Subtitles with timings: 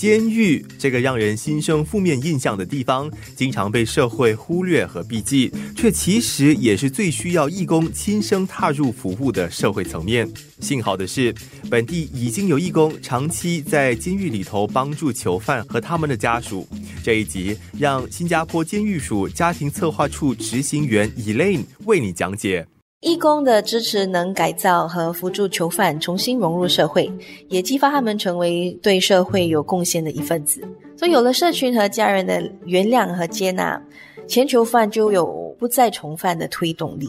[0.00, 10.26] 监狱这个让人心生负面印象的地方，经常被社会忽略和避忌，却其实也是最需要义工亲身踏入服务的社会层面。
[10.58, 11.34] 幸好的是，
[11.68, 16.66] 本地已经有义工长期在监狱里头帮助囚犯和他们的家属。
[17.04, 22.66] 这一集让新加坡监狱署家庭策划处执行员 Elaine 为你讲解。
[23.00, 27.10] 义工的支持能改造和扶助囚犯重新融入社会，
[27.48, 30.60] 也激发他们成为对社会有贡献的一份子。
[30.98, 33.80] 所以，有了社群和家人的原谅和接纳，
[34.28, 35.26] 前囚犯就有
[35.58, 37.08] 不再重犯的推动力。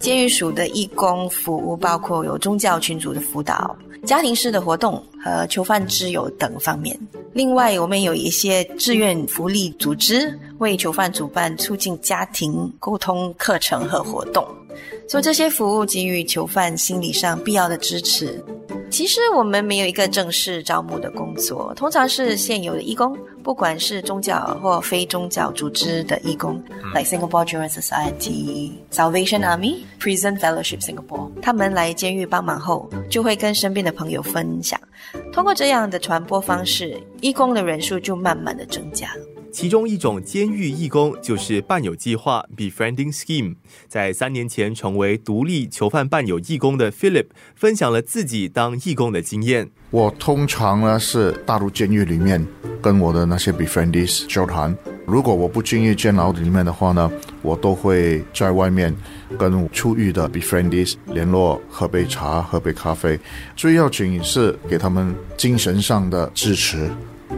[0.00, 6.98] 监狱署的义工服务包括有宗教群组的辅导、家庭式的活动和囚犯之友等方面。
[7.32, 14.44] 另外，我们有一些志愿福利组织为囚犯主办促进家庭沟通课程和活动。
[15.10, 18.40] 做这些服务，给予囚犯心理上必要的支持。
[18.90, 26.62] 其实我们没有一个正式招募的工作，通常是现有的义工，不管是宗教或非宗教组织的义工
[26.94, 34.80] ，like Singapore Children's Society、Salvation Army、Prison Fellowship Singapore，他们来监狱帮忙后，就会跟身边的朋友分享。
[35.32, 39.20] 通过这样的传播方式，义工的人数就慢慢的增加了。
[39.52, 43.56] 其中一种监狱义工就是伴友计划 （Befriending Scheme）。
[43.88, 49.70] 在三年前成为独立囚犯伴友义工的 Philip 分享了自己当义工的经验。
[49.90, 52.46] 我通常呢是大陆监狱里面
[52.80, 54.76] 跟我的那些 Befriendees 交谈。
[55.04, 57.10] 如果我不进入监牢里面的话呢，
[57.42, 58.94] 我都会在外面
[59.36, 63.18] 跟出狱的 Befriendees 联络，喝杯茶，喝杯咖啡。
[63.56, 66.88] 最要紧是给他们精神上的支持。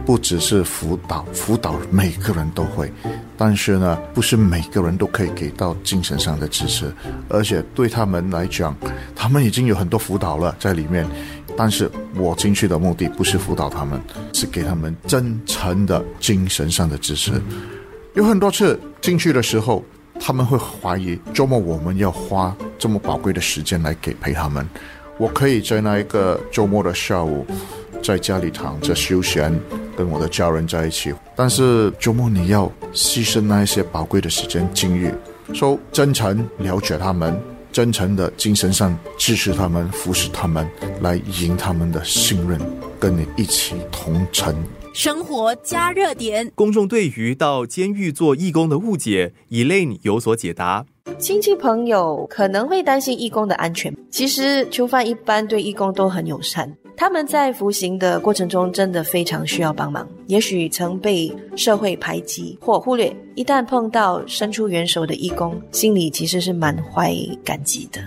[0.05, 2.91] 不只是辅导，辅导每个人都会，
[3.37, 6.93] 但是呢，不是每个人都可以给到精神上的支持，
[7.29, 8.75] 而且对他们来讲，
[9.15, 11.07] 他们已经有很多辅导了在里面，
[11.55, 14.01] 但是我进去的目的不是辅导他们，
[14.33, 17.31] 是给他们真诚的精神上的支持。
[18.15, 19.83] 有很多次进去的时候，
[20.19, 24.67] 他们会怀疑周末我们要花这么宝贵的时间来给陪他们，
[25.17, 27.45] 我可以在那一个周末的下午。
[28.03, 29.57] 在家里躺着休闲，
[29.95, 31.13] 跟我的家人在一起。
[31.35, 35.09] 但是周末你要牺牲那一些宝贵的时间、精力，
[35.53, 37.41] 说真诚了解他们，
[37.71, 40.69] 真诚的精神上支持他们、服侍他们，
[41.01, 42.59] 来赢他们的信任，
[42.99, 44.53] 跟你一起同城。
[44.93, 50.85] 生活加热点，公众对于到监狱做义工的误解，Elaine 有所解答。
[51.17, 56.71] 亲戚朋友可能会担心义工的安全，其实囚犯一般对义工都很友善。
[56.95, 63.13] 他们在服刑的过程中真的非常需要帮忙，也许曾被社会排挤或忽略。
[63.35, 68.01] 一旦碰到伸出援手的义工，心里其实是满怀感激的。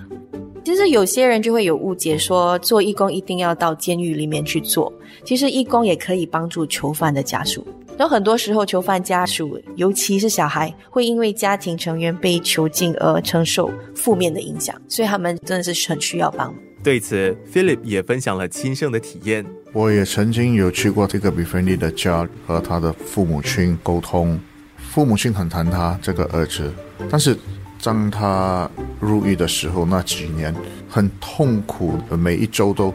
[0.64, 4.92] 其实有些人就会有误解，说做义工一定要到监狱里面去做。
[5.24, 7.66] 其实义工也可以帮助囚犯的家属。
[7.98, 16.62] 有很多时候，囚犯家属，尤其是小孩，会因为家庭成员被囚禁而承受负面的影响，所以他们真的是很需要帮忙。
[16.86, 19.44] 对此，Philip 也分享了亲身的体验。
[19.72, 24.38] 我也曾经有去过这个 Befriendly 的家，和他的父母亲沟通。
[24.92, 26.72] 父母亲很疼他这个儿子，
[27.10, 27.36] 但是
[27.82, 28.70] 当他
[29.00, 30.54] 入狱的时候，那几年
[30.88, 32.94] 很痛苦，每一周都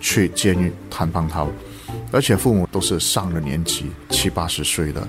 [0.00, 1.46] 去监狱探访他，
[2.10, 5.06] 而且父母都是上了年纪，七八十岁的，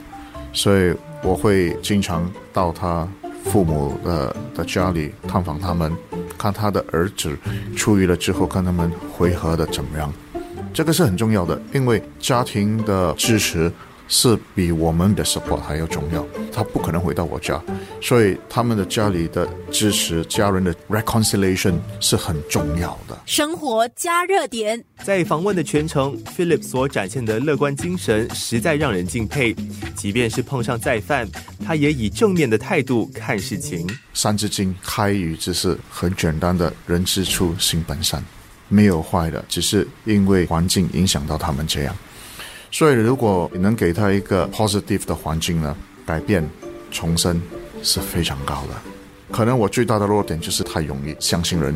[0.53, 0.93] 所以
[1.23, 3.07] 我会经常到他
[3.45, 5.91] 父母的的家里探访他们。
[6.41, 7.37] 看他的儿子
[7.77, 10.11] 出狱了之后，看他们回合的怎么样，
[10.73, 13.71] 这个是很重要的，因为家庭的支持。
[14.13, 16.27] 是比我们的 support 还要重要。
[16.51, 17.59] 他不可能回到我家，
[18.01, 23.17] 所以他们的家里的支持、家人的 reconciliation 是很重要的。
[23.25, 29.55] 生活加热点，在访问的全程，Philip 所展现的乐观精神实在让人敬佩。
[29.95, 31.25] 即便是碰上再犯，
[31.65, 33.87] 他也以正面的态度看事情。
[34.13, 38.21] 三字经开语之是很简单的“人之初，性本善”，
[38.67, 41.95] 没有坏的，只是因为环境影响到他们这样。
[42.71, 45.75] 所以，如果你能给他一个 positive 的环境呢，
[46.05, 46.49] 改变、
[46.89, 47.39] 重生
[47.83, 48.73] 是非常高的。
[49.29, 51.75] 可能我最大的弱点就是太容易相信人，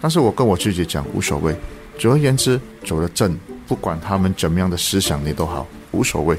[0.00, 1.54] 但是我跟我自己讲无所谓。
[1.98, 6.36] 总而言之，走得正，不管他们怎么样的思想，你都好无所谓。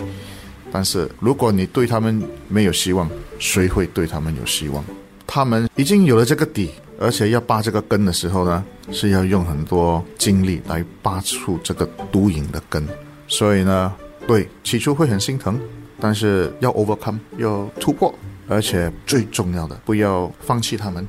[0.72, 4.84] 但是如果你对他们没有希望，谁会对他们有希望？
[5.26, 12.88] 他们已经有了这个底，而且要拔这个根的时候呢，是要用很多精力来拔出这个毒瘾的根。
[13.28, 13.94] 所以呢，
[14.28, 15.60] 对起初会很心疼，
[16.00, 18.14] 但是要 overcome，要突破，
[18.48, 21.06] 而且最重要的，不要放弃他们。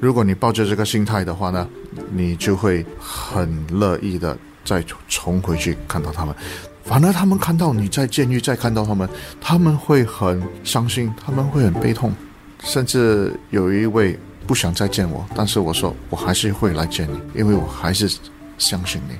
[0.00, 1.68] 如果你抱着这个心态的话呢，
[2.12, 6.34] 你就会很乐意的再重回去看到他们。
[6.82, 9.08] 反而他们看到你在监狱，再看到他们，
[9.40, 12.12] 他们会很伤心，他们会很悲痛，
[12.64, 18.10] 甚至有一位不想再见我，但是我说我还是会来见你，因为我还是
[18.58, 19.14] 相信你。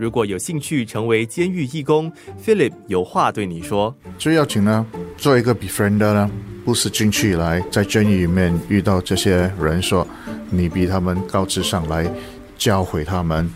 [0.00, 2.10] 如果有兴趣成为监狱义工
[2.42, 3.94] ，Philip 有话对你说。
[4.18, 4.86] 最要紧呢，
[5.18, 6.30] 做一个 befriender 呢，
[6.64, 10.08] 不是进去以来在监狱里面遇到这些人说
[10.48, 12.10] 你比他们高智商来
[12.56, 13.46] 教诲他们，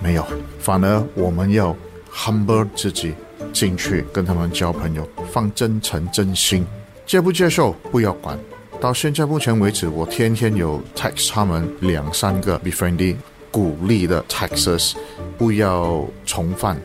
[0.00, 0.26] 没有，
[0.58, 1.76] 反而我们要
[2.12, 3.14] humble 自己
[3.52, 6.66] 进去跟他们交朋友，放真诚真心，
[7.06, 8.36] 接不接受不要管。
[8.80, 13.14] 到现在目前为止，我天天有 text 他们两三个 befriending。
[13.52, 14.94] 鼓励的 Texas
[15.38, 16.76] 不要重犯，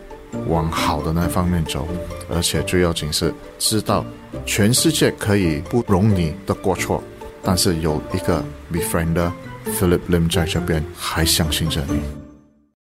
[0.47, 1.87] 往好的那方面走，
[2.29, 4.05] 而且最要紧是知道
[4.45, 7.01] 全世界可以不容你的过错，
[7.41, 9.31] 但是有一个 befriender
[9.79, 12.01] Philip Lim 在这边还相信着你。